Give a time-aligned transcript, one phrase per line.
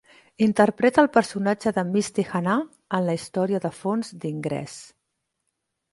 [0.43, 2.57] Interpreta al personatge de Misty Hannah
[3.01, 4.79] en la història de fons "d'Ingress".